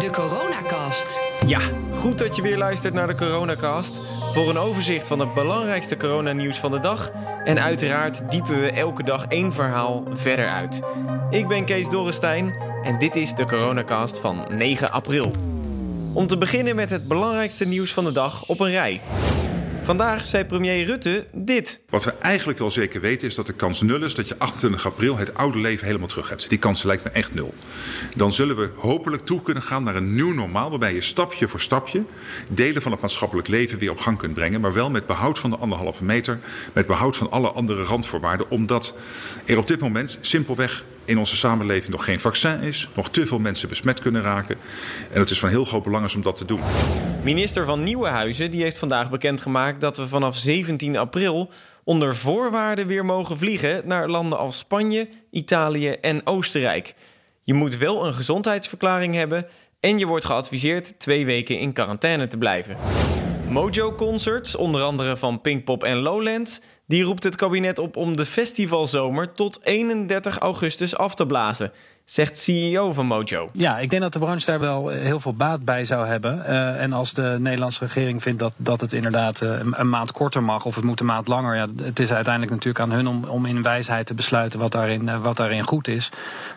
De 0.00 0.10
Coronacast. 0.10 1.20
Ja, 1.46 1.60
goed 1.94 2.18
dat 2.18 2.36
je 2.36 2.42
weer 2.42 2.58
luistert 2.58 2.94
naar 2.94 3.06
de 3.06 3.14
Coronacast. 3.14 4.00
Voor 4.34 4.48
een 4.48 4.58
overzicht 4.58 5.08
van 5.08 5.18
het 5.18 5.34
belangrijkste 5.34 5.96
coronanieuws 5.96 6.58
van 6.58 6.70
de 6.70 6.80
dag. 6.80 7.10
En 7.44 7.60
uiteraard 7.60 8.30
diepen 8.30 8.60
we 8.60 8.70
elke 8.70 9.02
dag 9.02 9.24
één 9.24 9.52
verhaal 9.52 10.04
verder 10.12 10.48
uit. 10.48 10.80
Ik 11.30 11.48
ben 11.48 11.64
Kees 11.64 11.88
Dorrestein 11.88 12.54
en 12.82 12.98
dit 12.98 13.16
is 13.16 13.34
de 13.34 13.44
Coronacast 13.44 14.18
van 14.18 14.46
9 14.48 14.90
april. 14.90 15.30
Om 16.14 16.26
te 16.26 16.38
beginnen 16.38 16.76
met 16.76 16.90
het 16.90 17.08
belangrijkste 17.08 17.66
nieuws 17.66 17.92
van 17.92 18.04
de 18.04 18.12
dag 18.12 18.44
op 18.46 18.60
een 18.60 18.70
rij. 18.70 19.00
Vandaag 19.82 20.26
zei 20.26 20.44
premier 20.44 20.84
Rutte 20.84 21.26
dit. 21.32 21.80
Wat 21.90 22.04
we 22.04 22.12
eigenlijk 22.20 22.58
wel 22.58 22.70
zeker 22.70 23.00
weten 23.00 23.26
is 23.28 23.34
dat 23.34 23.46
de 23.46 23.52
kans 23.52 23.82
nul 23.82 24.04
is 24.04 24.14
dat 24.14 24.28
je 24.28 24.38
28 24.38 24.86
april 24.86 25.16
het 25.16 25.34
oude 25.34 25.58
leven 25.58 25.86
helemaal 25.86 26.08
terug 26.08 26.28
hebt. 26.28 26.48
Die 26.48 26.58
kans 26.58 26.82
lijkt 26.82 27.04
me 27.04 27.10
echt 27.10 27.34
nul. 27.34 27.54
Dan 28.14 28.32
zullen 28.32 28.56
we 28.56 28.70
hopelijk 28.76 29.26
toe 29.26 29.42
kunnen 29.42 29.62
gaan 29.62 29.82
naar 29.82 29.96
een 29.96 30.14
nieuw 30.14 30.32
normaal 30.32 30.70
waarbij 30.70 30.94
je 30.94 31.00
stapje 31.00 31.48
voor 31.48 31.60
stapje 31.60 32.02
delen 32.48 32.82
van 32.82 32.92
het 32.92 33.00
maatschappelijk 33.00 33.48
leven 33.48 33.78
weer 33.78 33.90
op 33.90 33.98
gang 33.98 34.18
kunt 34.18 34.34
brengen. 34.34 34.60
Maar 34.60 34.72
wel 34.72 34.90
met 34.90 35.06
behoud 35.06 35.38
van 35.38 35.50
de 35.50 35.56
anderhalve 35.56 36.04
meter, 36.04 36.38
met 36.72 36.86
behoud 36.86 37.16
van 37.16 37.30
alle 37.30 37.50
andere 37.50 37.82
randvoorwaarden. 37.82 38.50
Omdat 38.50 38.94
er 39.44 39.58
op 39.58 39.66
dit 39.66 39.80
moment 39.80 40.18
simpelweg 40.20 40.84
in 41.10 41.18
onze 41.18 41.36
samenleving 41.36 41.92
nog 41.92 42.04
geen 42.04 42.20
vaccin 42.20 42.60
is, 42.60 42.88
nog 42.94 43.10
te 43.10 43.26
veel 43.26 43.38
mensen 43.38 43.68
besmet 43.68 44.00
kunnen 44.00 44.22
raken. 44.22 44.56
En 45.12 45.20
het 45.20 45.30
is 45.30 45.38
van 45.38 45.48
heel 45.48 45.64
groot 45.64 45.82
belang 45.82 46.14
om 46.14 46.22
dat 46.22 46.36
te 46.36 46.44
doen. 46.44 46.60
Minister 47.22 47.64
van 47.64 47.82
Nieuwenhuizen 47.82 48.50
die 48.50 48.62
heeft 48.62 48.78
vandaag 48.78 49.10
bekendgemaakt 49.10 49.80
dat 49.80 49.96
we 49.96 50.06
vanaf 50.06 50.36
17 50.36 50.96
april 50.96 51.50
onder 51.84 52.16
voorwaarden 52.16 52.86
weer 52.86 53.04
mogen 53.04 53.38
vliegen 53.38 53.82
naar 53.84 54.08
landen 54.08 54.38
als 54.38 54.58
Spanje, 54.58 55.08
Italië 55.30 55.90
en 55.90 56.26
Oostenrijk. 56.26 56.94
Je 57.44 57.54
moet 57.54 57.76
wel 57.76 58.06
een 58.06 58.14
gezondheidsverklaring 58.14 59.14
hebben 59.14 59.46
en 59.80 59.98
je 59.98 60.06
wordt 60.06 60.24
geadviseerd 60.24 60.98
twee 60.98 61.24
weken 61.26 61.58
in 61.58 61.72
quarantaine 61.72 62.26
te 62.26 62.38
blijven. 62.38 62.76
Mojo 63.48 63.94
Concerts, 63.94 64.56
onder 64.56 64.82
andere 64.82 65.16
van 65.16 65.40
Pinkpop 65.40 65.84
en 65.84 65.96
Lowlands, 65.96 66.60
die 66.90 67.02
roept 67.02 67.24
het 67.24 67.36
kabinet 67.36 67.78
op 67.78 67.96
om 67.96 68.16
de 68.16 68.26
festivalzomer 68.26 69.32
tot 69.32 69.58
31 69.62 70.38
augustus 70.38 70.96
af 70.96 71.14
te 71.14 71.26
blazen 71.26 71.72
zegt 72.10 72.38
CEO 72.38 72.92
van 72.92 73.06
Mojo. 73.06 73.48
Ja, 73.52 73.78
ik 73.78 73.90
denk 73.90 74.02
dat 74.02 74.12
de 74.12 74.18
branche 74.18 74.46
daar 74.46 74.60
wel 74.60 74.88
heel 74.88 75.20
veel 75.20 75.34
baat 75.34 75.64
bij 75.64 75.84
zou 75.84 76.06
hebben. 76.06 76.42
Uh, 76.48 76.82
en 76.82 76.92
als 76.92 77.12
de 77.12 77.36
Nederlandse 77.38 77.84
regering 77.84 78.22
vindt 78.22 78.38
dat, 78.38 78.54
dat 78.56 78.80
het 78.80 78.92
inderdaad 78.92 79.40
uh, 79.40 79.58
een 79.70 79.88
maand 79.88 80.12
korter 80.12 80.42
mag 80.42 80.64
of 80.64 80.74
het 80.74 80.84
moet 80.84 81.00
een 81.00 81.06
maand 81.06 81.28
langer, 81.28 81.56
ja, 81.56 81.66
het 81.82 81.98
is 81.98 82.12
uiteindelijk 82.12 82.52
natuurlijk 82.52 82.84
aan 82.84 82.90
hun 82.90 83.06
om, 83.06 83.24
om 83.24 83.46
in 83.46 83.62
wijsheid 83.62 84.06
te 84.06 84.14
besluiten 84.14 84.58
wat 84.58 84.72
daarin, 84.72 85.20
wat 85.22 85.36
daarin 85.36 85.62
goed 85.62 85.88
is. 85.88 86.10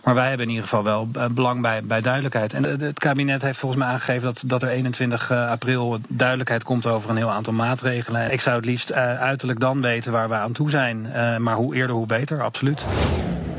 Maar 0.04 0.16
wij 0.16 0.28
hebben 0.28 0.46
in 0.46 0.52
ieder 0.52 0.68
geval 0.68 0.84
wel 0.84 1.08
belang 1.32 1.62
bij, 1.62 1.82
bij 1.84 2.02
duidelijkheid. 2.02 2.54
En 2.54 2.64
het 2.64 3.00
kabinet 3.00 3.42
heeft 3.42 3.60
volgens 3.60 3.82
mij 3.84 3.92
aangegeven 3.92 4.24
dat, 4.24 4.44
dat 4.46 4.62
er 4.62 4.70
21 4.70 5.32
april 5.32 6.00
duidelijkheid 6.10 6.64
komt 6.64 6.86
over 6.86 7.10
een 7.10 7.18
heel 7.18 7.32
aantal 7.32 7.54
maatregelen. 7.54 8.32
Ik 8.32 8.42
zou 8.42 8.56
het 8.56 8.66
liefst 8.66 8.94
uiterlijk 8.94 9.60
dan 9.60 9.82
weten 9.82 10.12
waar 10.12 10.30
we 10.30 10.36
aan 10.36 10.52
toe 10.52 10.70
zijn. 10.70 11.08
maar 11.38 11.56
hoe 11.56 11.76
eerder, 11.76 11.96
hoe 11.96 12.06
beter, 12.06 12.44
absoluut. 12.44 12.86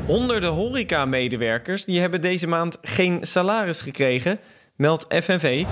Honderden 0.05 0.51
horeca-medewerkers 0.51 1.85
die 1.85 1.99
hebben 1.99 2.21
deze 2.21 2.47
maand 2.47 2.77
geen 2.81 3.19
salaris 3.21 3.81
gekregen, 3.81 4.39
meldt 4.75 5.05
FNV. 5.23 5.63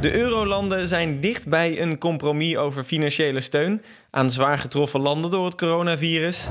De 0.00 0.14
eurolanden 0.14 0.88
zijn 0.88 1.20
dicht 1.20 1.48
bij 1.48 1.80
een 1.80 1.98
compromis 1.98 2.56
over 2.56 2.84
financiële 2.84 3.40
steun 3.40 3.82
aan 4.10 4.30
zwaar 4.30 4.58
getroffen 4.58 5.00
landen 5.00 5.30
door 5.30 5.44
het 5.44 5.54
coronavirus. 5.54 6.46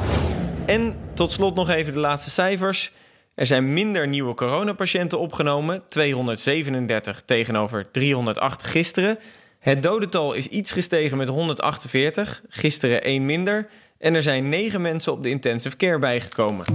En 0.65 0.95
tot 1.13 1.31
slot 1.31 1.55
nog 1.55 1.69
even 1.69 1.93
de 1.93 1.99
laatste 1.99 2.29
cijfers. 2.29 2.91
Er 3.35 3.45
zijn 3.45 3.73
minder 3.73 4.07
nieuwe 4.07 4.33
coronapatiënten 4.33 5.19
opgenomen, 5.19 5.83
237 5.87 7.21
tegenover 7.25 7.91
308 7.91 8.63
gisteren. 8.63 9.19
Het 9.59 9.83
dodental 9.83 10.33
is 10.33 10.47
iets 10.47 10.71
gestegen 10.71 11.17
met 11.17 11.27
148, 11.27 12.41
gisteren 12.49 13.03
één 13.03 13.25
minder. 13.25 13.67
En 13.99 14.15
er 14.15 14.23
zijn 14.23 14.49
9 14.49 14.81
mensen 14.81 15.11
op 15.11 15.23
de 15.23 15.29
intensive 15.29 15.75
care 15.75 15.99
bijgekomen. 15.99 16.65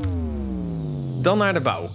Dan 1.23 1.39
naar 1.39 1.53
de 1.53 1.61
bouw. 1.61 1.89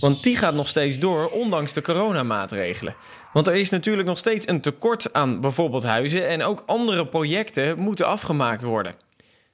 Want 0.00 0.22
die 0.22 0.36
gaat 0.36 0.54
nog 0.54 0.68
steeds 0.68 0.98
door, 0.98 1.28
ondanks 1.28 1.72
de 1.72 1.82
coronamaatregelen. 1.82 2.94
Want 3.32 3.46
er 3.46 3.54
is 3.54 3.70
natuurlijk 3.70 4.08
nog 4.08 4.18
steeds 4.18 4.48
een 4.48 4.60
tekort 4.60 5.12
aan 5.12 5.40
bijvoorbeeld 5.40 5.82
huizen... 5.82 6.28
en 6.28 6.42
ook 6.42 6.62
andere 6.66 7.06
projecten 7.06 7.78
moeten 7.78 8.06
afgemaakt 8.06 8.62
worden. 8.62 8.94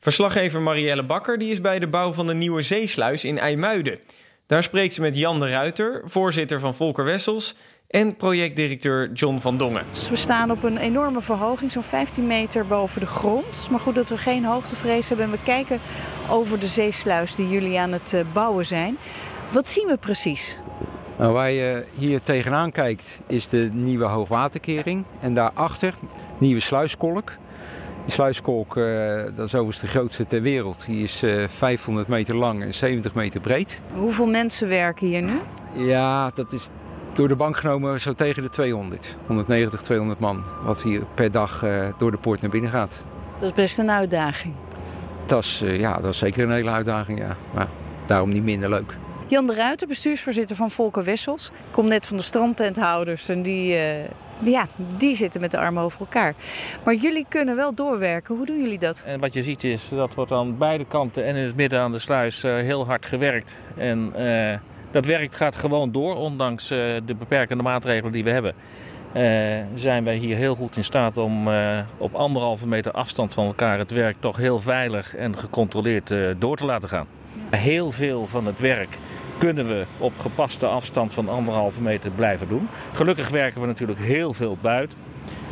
Verslaggever 0.01 0.61
Marielle 0.61 1.05
Bakker 1.05 1.39
die 1.39 1.51
is 1.51 1.61
bij 1.61 1.79
de 1.79 1.89
bouw 1.89 2.13
van 2.13 2.27
de 2.27 2.35
nieuwe 2.35 2.63
zeesluis 2.63 3.25
in 3.25 3.39
IJmuiden. 3.39 3.99
Daar 4.47 4.63
spreekt 4.63 4.95
ze 4.95 5.01
met 5.01 5.17
Jan 5.17 5.41
de 5.41 5.49
Ruiter, 5.49 6.03
voorzitter 6.05 6.61
van 6.61 6.75
Volker 6.75 7.05
Wessels 7.05 7.55
en 7.89 8.17
projectdirecteur 8.17 9.13
John 9.13 9.39
van 9.39 9.57
Dongen. 9.57 9.85
We 10.11 10.17
staan 10.17 10.51
op 10.51 10.63
een 10.63 10.77
enorme 10.77 11.21
verhoging, 11.21 11.73
zo'n 11.73 11.83
15 11.83 12.27
meter 12.27 12.67
boven 12.67 13.01
de 13.01 13.07
grond. 13.07 13.69
Maar 13.71 13.81
goed 13.81 13.95
dat 13.95 14.09
we 14.09 14.17
geen 14.17 14.45
hoogtevrees 14.45 15.09
hebben 15.09 15.27
en 15.27 15.33
we 15.33 15.39
kijken 15.45 15.81
over 16.31 16.61
de 16.61 16.67
zeesluis 16.67 17.35
die 17.35 17.49
jullie 17.49 17.81
aan 17.81 17.93
het 17.93 18.13
eh, 18.13 18.21
bouwen 18.33 18.67
zijn. 18.67 18.97
Wat 19.53 19.67
zien 19.67 19.87
we 19.87 19.97
precies? 19.97 20.59
Nou, 21.19 21.33
waar 21.33 21.51
je 21.51 21.85
hier 21.95 22.23
tegenaan 22.23 22.73
kijkt 22.73 23.21
is 23.27 23.49
de 23.49 23.69
nieuwe 23.73 24.05
hoogwaterkering 24.05 25.05
en 25.21 25.35
daarachter 25.35 25.95
nieuwe 26.39 26.61
sluiskolk. 26.61 27.33
Die 28.05 28.15
sluiskolk, 28.15 28.77
uh, 28.77 29.23
dat 29.37 29.47
is 29.47 29.55
overigens 29.55 29.81
de 29.81 29.87
grootste 29.87 30.27
ter 30.27 30.43
wereld. 30.43 30.87
Die 30.87 31.03
is 31.03 31.23
uh, 31.23 31.43
eh, 31.43 31.51
500 31.51 32.09
meter 32.09 32.37
lang 32.37 32.63
en 32.63 32.75
70 32.75 33.15
meter 33.15 33.41
breed. 33.41 33.83
Hoeveel 33.95 34.27
mensen 34.27 34.69
werken 34.69 35.07
hier 35.07 35.23
nu? 35.23 35.41
Ja, 35.75 36.31
dat 36.35 36.53
is 36.53 36.69
door 37.19 37.29
de 37.29 37.37
bank 37.37 37.57
genomen 37.57 38.01
zo 38.01 38.15
tegen 38.15 38.43
de 38.43 38.49
200. 38.49 39.17
190, 39.27 39.81
200 39.81 40.21
man. 40.21 40.45
Wat 40.65 40.83
hier 40.83 41.03
per 41.15 41.31
dag 41.31 41.65
uh, 41.65 41.87
door 41.97 42.11
de 42.11 42.17
poort 42.17 42.41
naar 42.41 42.51
binnen 42.51 42.71
gaat. 42.71 43.05
Dat 43.41 43.49
is 43.49 43.55
best 43.55 43.79
een 43.79 43.91
uitdaging. 43.91 44.55
Dat 45.27 45.45
is, 45.45 45.63
uh, 45.63 45.79
ja, 45.79 45.93
dat 45.93 46.13
is 46.13 46.19
zeker 46.19 46.45
een 46.45 46.53
hele 46.53 46.71
uitdaging, 46.71 47.19
ja. 47.19 47.37
Maar 47.55 47.67
daarom 48.07 48.29
niet 48.29 48.43
minder 48.43 48.69
leuk. 48.69 48.97
Jan 49.27 49.47
de 49.47 49.55
Ruiter, 49.55 49.89
bestuursvoorzitter 49.89 50.57
van 50.57 50.71
Volker 50.71 51.05
Wessels. 51.05 51.51
Komt 51.71 51.89
net 51.89 52.07
van 52.07 52.17
de 52.17 52.23
strandtenthouders 52.23 53.29
en 53.29 53.43
die, 53.43 53.73
uh, 53.73 54.05
ja, 54.43 54.67
die 54.97 55.17
zitten 55.17 55.41
met 55.41 55.51
de 55.51 55.59
armen 55.59 55.83
over 55.83 56.01
elkaar. 56.01 56.35
Maar 56.85 56.95
jullie 56.95 57.27
kunnen 57.29 57.57
wel 57.57 57.75
doorwerken. 57.75 58.37
Hoe 58.37 58.47
doen 58.47 58.61
jullie 58.61 58.79
dat? 58.79 59.03
En 59.07 59.21
wat 59.21 59.35
je 59.35 59.43
ziet 59.43 59.65
is 59.65 59.89
dat 59.91 60.15
wordt 60.15 60.33
aan 60.33 60.59
beide 60.59 60.85
kanten 60.85 61.25
en 61.25 61.37
in 61.37 61.47
het 61.47 61.57
midden 61.57 61.81
aan 61.81 61.93
de 61.93 61.99
sluis 61.99 62.43
heel 62.43 62.87
hard 62.87 63.07
gewerkt. 63.07 63.53
En 63.77 64.13
dat 64.91 65.05
werk 65.05 65.35
gaat 65.35 65.57
gewoon 65.57 65.93
door, 65.93 66.15
ondanks 66.15 66.71
uh, 66.71 66.79
de 67.05 67.15
beperkende 67.15 67.63
maatregelen 67.63 68.13
die 68.13 68.25
we 68.25 68.31
hebben. 68.31 68.55
Uh, 69.17 69.23
zijn 69.75 70.05
wij 70.05 70.17
hier 70.17 70.37
heel 70.37 70.55
goed 70.55 70.77
in 70.77 70.85
staat 70.85 71.17
om 71.17 71.49
uh, 71.49 71.79
op 71.97 72.15
anderhalve 72.15 72.69
meter 72.69 72.93
afstand 72.93 73.33
van 73.33 73.47
elkaar 73.47 73.79
het 73.79 73.91
werk 73.91 74.17
toch 74.19 74.37
heel 74.37 74.61
veilig 74.61 75.17
en 75.17 75.39
gecontroleerd 75.39 76.15
door 76.39 76.57
te 76.57 76.65
laten 76.65 76.89
gaan. 76.89 77.07
Heel 77.51 77.91
veel 77.91 78.27
van 78.27 78.47
het 78.47 78.61
werk 78.61 78.99
kunnen 79.39 79.67
we 79.67 79.85
op 79.99 80.19
gepaste 80.19 80.67
afstand 80.67 81.15
van 81.15 81.29
anderhalve 81.29 81.83
meter 81.83 82.11
blijven 82.11 82.49
doen. 82.49 82.69
Gelukkig 82.93 83.29
werken 83.29 83.61
we 83.61 83.67
natuurlijk 83.67 83.99
heel 83.99 84.33
veel 84.33 84.57
buiten. 84.61 84.99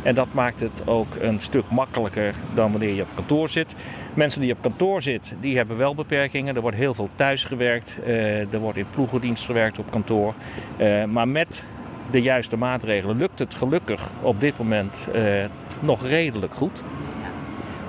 En 0.07 0.15
dat 0.15 0.33
maakt 0.33 0.59
het 0.59 0.81
ook 0.85 1.15
een 1.19 1.39
stuk 1.39 1.69
makkelijker 1.69 2.33
dan 2.53 2.71
wanneer 2.71 2.93
je 2.93 3.01
op 3.01 3.07
kantoor 3.15 3.49
zit. 3.49 3.75
Mensen 4.13 4.41
die 4.41 4.51
op 4.51 4.61
kantoor 4.61 5.01
zitten, 5.01 5.37
die 5.41 5.57
hebben 5.57 5.77
wel 5.77 5.95
beperkingen. 5.95 6.55
Er 6.55 6.61
wordt 6.61 6.77
heel 6.77 6.93
veel 6.93 7.09
thuis 7.15 7.43
gewerkt. 7.43 7.97
Uh, 8.05 8.53
er 8.53 8.59
wordt 8.59 8.77
in 8.77 8.85
ploegendienst 8.89 9.45
gewerkt 9.45 9.79
op 9.79 9.91
kantoor. 9.91 10.33
Uh, 10.77 11.03
maar 11.03 11.27
met 11.27 11.63
de 12.11 12.21
juiste 12.21 12.57
maatregelen 12.57 13.17
lukt 13.17 13.39
het 13.39 13.53
gelukkig 13.53 14.11
op 14.21 14.41
dit 14.41 14.57
moment 14.57 15.07
uh, 15.15 15.45
nog 15.79 16.07
redelijk 16.07 16.53
goed. 16.53 16.83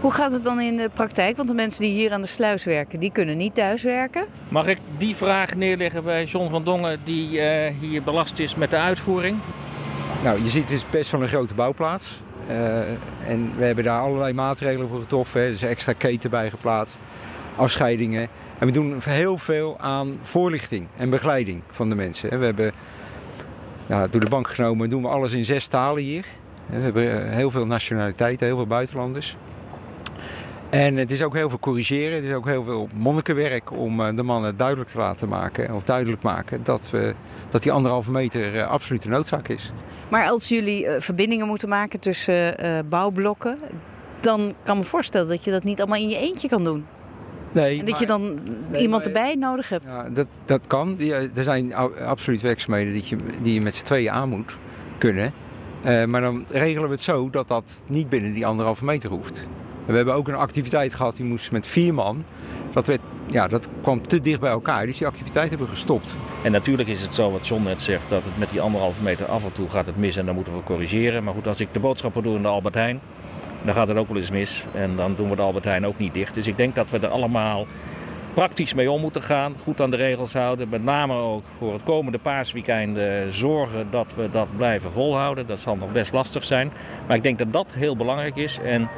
Hoe 0.00 0.12
gaat 0.12 0.32
het 0.32 0.44
dan 0.44 0.60
in 0.60 0.76
de 0.76 0.90
praktijk? 0.92 1.36
Want 1.36 1.48
de 1.48 1.54
mensen 1.54 1.82
die 1.82 1.92
hier 1.92 2.12
aan 2.12 2.20
de 2.20 2.26
sluis 2.26 2.64
werken, 2.64 3.00
die 3.00 3.12
kunnen 3.12 3.36
niet 3.36 3.54
thuis 3.54 3.82
werken. 3.82 4.24
Mag 4.48 4.66
ik 4.66 4.78
die 4.96 5.16
vraag 5.16 5.54
neerleggen 5.54 6.04
bij 6.04 6.24
John 6.24 6.50
van 6.50 6.64
Dongen, 6.64 7.00
die 7.04 7.40
hier 7.80 8.02
belast 8.02 8.38
is 8.38 8.54
met 8.54 8.70
de 8.70 8.76
uitvoering? 8.76 9.36
Nou, 10.22 10.42
je 10.42 10.48
ziet 10.48 10.62
het 10.62 10.72
is 10.72 10.90
best 10.90 11.10
wel 11.10 11.22
een 11.22 11.28
grote 11.28 11.54
bouwplaats. 11.54 12.20
Uh, 12.48 12.78
en 13.26 13.56
we 13.56 13.64
hebben 13.64 13.84
daar 13.84 14.00
allerlei 14.00 14.32
maatregelen 14.32 14.88
voor 14.88 15.00
getroffen. 15.00 15.40
Hè. 15.40 15.50
Dus 15.50 15.62
extra 15.62 15.92
keten 15.92 16.30
bij 16.30 16.50
geplaatst, 16.50 17.00
afscheidingen. 17.56 18.28
En 18.58 18.66
we 18.66 18.72
doen 18.72 19.00
heel 19.04 19.38
veel 19.38 19.78
aan 19.78 20.18
voorlichting 20.22 20.86
en 20.96 21.10
begeleiding 21.10 21.62
van 21.70 21.88
de 21.88 21.94
mensen. 21.94 22.38
We 22.38 22.44
hebben 22.44 22.72
ja, 23.86 24.06
door 24.06 24.20
de 24.20 24.28
bank 24.28 24.48
genomen 24.48 24.90
doen 24.90 25.02
we 25.02 25.08
alles 25.08 25.32
in 25.32 25.44
zes 25.44 25.66
talen 25.66 26.02
hier. 26.02 26.26
We 26.66 26.76
hebben 26.76 27.24
eh, 27.24 27.34
heel 27.34 27.50
veel 27.50 27.66
nationaliteiten, 27.66 28.46
heel 28.46 28.56
veel 28.56 28.66
buitenlanders. 28.66 29.36
En 30.70 30.96
het 30.96 31.10
is 31.10 31.22
ook 31.22 31.34
heel 31.34 31.48
veel 31.48 31.58
corrigeren. 31.58 32.14
Het 32.14 32.24
is 32.24 32.32
ook 32.32 32.46
heel 32.46 32.64
veel 32.64 32.88
monnikenwerk 32.94 33.72
om 33.72 34.00
eh, 34.00 34.16
de 34.16 34.22
mannen 34.22 34.56
duidelijk 34.56 34.90
te 34.90 34.98
laten 34.98 35.28
maken. 35.28 35.74
Of 35.74 35.84
duidelijk 35.84 36.22
maken 36.22 36.64
dat, 36.64 36.90
we, 36.90 37.14
dat 37.48 37.62
die 37.62 37.72
anderhalve 37.72 38.10
meter 38.10 38.64
absolute 38.64 39.08
noodzaak 39.08 39.48
is. 39.48 39.72
Maar 40.10 40.28
als 40.28 40.48
jullie 40.48 40.84
uh, 40.84 40.94
verbindingen 40.98 41.46
moeten 41.46 41.68
maken 41.68 42.00
tussen 42.00 42.56
bouwblokken, 42.88 43.58
dan 44.20 44.52
kan 44.62 44.76
ik 44.76 44.82
me 44.82 44.88
voorstellen 44.88 45.28
dat 45.28 45.44
je 45.44 45.50
dat 45.50 45.64
niet 45.64 45.78
allemaal 45.80 45.98
in 45.98 46.08
je 46.08 46.18
eentje 46.18 46.48
kan 46.48 46.64
doen. 46.64 46.86
Nee, 47.52 47.78
en 47.78 47.84
dat 47.84 47.90
maar, 47.90 48.00
je 48.00 48.06
dan 48.06 48.34
nee, 48.70 48.82
iemand 48.82 49.04
maar, 49.04 49.14
erbij 49.14 49.34
nodig 49.34 49.68
hebt. 49.68 49.84
Ja, 49.86 50.08
dat, 50.08 50.26
dat 50.44 50.66
kan. 50.66 50.94
Ja, 50.98 51.16
er 51.34 51.42
zijn 51.42 51.74
absoluut 51.74 52.40
werkzaamheden 52.40 52.92
die 52.92 53.04
je, 53.06 53.16
die 53.42 53.54
je 53.54 53.60
met 53.60 53.74
z'n 53.74 53.84
tweeën 53.84 54.10
aan 54.10 54.28
moet. 54.28 54.58
kunnen. 54.98 55.32
Eh, 55.82 56.04
maar 56.04 56.20
dan 56.20 56.44
regelen 56.50 56.88
we 56.88 56.94
het 56.94 57.02
zo 57.02 57.30
dat 57.30 57.48
dat 57.48 57.82
niet 57.86 58.08
binnen 58.08 58.32
die 58.32 58.46
anderhalve 58.46 58.84
meter 58.84 59.10
hoeft. 59.10 59.46
We 59.88 59.96
hebben 59.96 60.14
ook 60.14 60.28
een 60.28 60.34
activiteit 60.34 60.94
gehad, 60.94 61.16
die 61.16 61.24
moest 61.24 61.52
met 61.52 61.66
vier 61.66 61.94
man. 61.94 62.24
Dat, 62.72 62.86
werd, 62.86 63.00
ja, 63.26 63.48
dat 63.48 63.68
kwam 63.82 64.06
te 64.06 64.20
dicht 64.20 64.40
bij 64.40 64.50
elkaar, 64.50 64.86
dus 64.86 64.98
die 64.98 65.06
activiteit 65.06 65.48
hebben 65.48 65.66
we 65.66 65.72
gestopt. 65.72 66.16
En 66.42 66.52
natuurlijk 66.52 66.88
is 66.88 67.00
het 67.00 67.14
zo 67.14 67.30
wat 67.30 67.48
John 67.48 67.62
net 67.62 67.82
zegt, 67.82 68.08
dat 68.08 68.24
het 68.24 68.38
met 68.38 68.50
die 68.50 68.60
anderhalve 68.60 69.02
meter 69.02 69.26
af 69.26 69.44
en 69.44 69.52
toe 69.52 69.68
gaat 69.68 69.86
het 69.86 69.96
mis 69.96 70.16
en 70.16 70.26
dan 70.26 70.34
moeten 70.34 70.56
we 70.56 70.62
corrigeren. 70.62 71.24
Maar 71.24 71.34
goed, 71.34 71.46
als 71.46 71.60
ik 71.60 71.68
de 71.72 71.80
boodschappen 71.80 72.22
doe 72.22 72.36
in 72.36 72.42
de 72.42 72.48
Albert 72.48 72.74
Heijn, 72.74 73.00
dan 73.62 73.74
gaat 73.74 73.88
het 73.88 73.96
ook 73.96 74.08
wel 74.08 74.16
eens 74.16 74.30
mis. 74.30 74.64
En 74.74 74.96
dan 74.96 75.14
doen 75.14 75.30
we 75.30 75.36
de 75.36 75.42
Albert 75.42 75.64
Heijn 75.64 75.86
ook 75.86 75.98
niet 75.98 76.14
dicht. 76.14 76.34
Dus 76.34 76.46
ik 76.46 76.56
denk 76.56 76.74
dat 76.74 76.90
we 76.90 76.98
er 76.98 77.08
allemaal 77.08 77.66
praktisch 78.34 78.74
mee 78.74 78.90
om 78.90 79.00
moeten 79.00 79.22
gaan. 79.22 79.54
Goed 79.62 79.80
aan 79.80 79.90
de 79.90 79.96
regels 79.96 80.32
houden. 80.32 80.68
Met 80.68 80.84
name 80.84 81.14
ook 81.14 81.44
voor 81.58 81.72
het 81.72 81.82
komende 81.82 82.18
paasweekend 82.18 82.98
zorgen 83.30 83.86
dat 83.90 84.14
we 84.16 84.30
dat 84.30 84.48
blijven 84.56 84.92
volhouden. 84.92 85.46
Dat 85.46 85.60
zal 85.60 85.76
nog 85.76 85.92
best 85.92 86.12
lastig 86.12 86.44
zijn. 86.44 86.72
Maar 87.06 87.16
ik 87.16 87.22
denk 87.22 87.38
dat 87.38 87.52
dat 87.52 87.72
heel 87.74 87.96
belangrijk 87.96 88.36
is. 88.36 88.58
En 88.64 88.88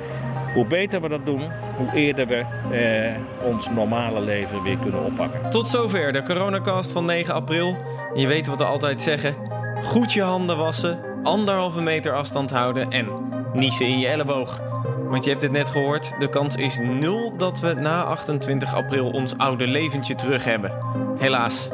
hoe 0.55 0.67
beter 0.67 1.01
we 1.01 1.09
dat 1.09 1.27
doen, 1.27 1.43
hoe 1.77 1.95
eerder 1.95 2.27
we 2.27 2.45
eh, 2.71 3.47
ons 3.47 3.69
normale 3.69 4.21
leven 4.21 4.63
weer 4.63 4.79
kunnen 4.79 5.05
oppakken. 5.05 5.51
Tot 5.51 5.69
zover 5.69 6.13
de 6.13 6.23
coronacast 6.23 6.93
van 6.93 7.05
9 7.05 7.35
april. 7.35 7.77
Je 8.15 8.27
weet 8.27 8.47
wat 8.47 8.59
we 8.59 8.65
altijd 8.65 9.01
zeggen. 9.01 9.35
Goed 9.83 10.13
je 10.13 10.23
handen 10.23 10.57
wassen, 10.57 10.99
anderhalve 11.23 11.81
meter 11.81 12.15
afstand 12.15 12.51
houden 12.51 12.91
en 12.91 13.09
niezen 13.53 13.87
in 13.87 13.99
je 13.99 14.07
elleboog. 14.07 14.61
Want 15.09 15.25
je 15.25 15.31
hebt 15.31 15.43
het 15.43 15.53
net 15.53 15.71
gehoord, 15.71 16.13
de 16.19 16.29
kans 16.29 16.57
is 16.57 16.79
nul 16.79 17.37
dat 17.37 17.61
we 17.61 17.75
na 17.75 18.03
28 18.03 18.75
april 18.75 19.11
ons 19.11 19.39
oude 19.39 19.67
leventje 19.67 20.15
terug 20.15 20.45
hebben. 20.45 20.73
Helaas. 21.19 21.69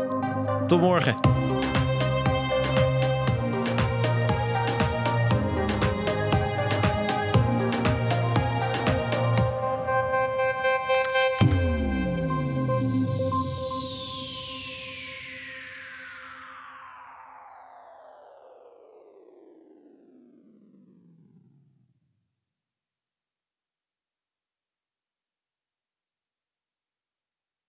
Tot 0.66 0.80
morgen. 0.80 1.35